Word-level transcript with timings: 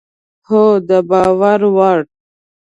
هو، 0.47 0.63
د 0.87 0.91
باور 1.09 1.61
وړ 1.75 1.99